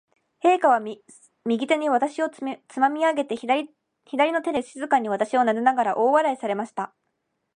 [0.43, 0.79] 陛下は、
[1.45, 2.43] 右手に私をつ
[2.79, 3.61] まみ上げて、左
[4.31, 6.95] の手で静かに私をなでながら、大笑いされました。